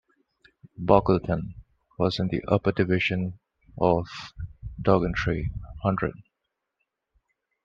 [0.79, 1.53] Bockleton
[1.99, 3.37] was in the upper division
[3.79, 4.07] of
[4.81, 5.43] Doddingtree
[5.83, 6.15] Hundred.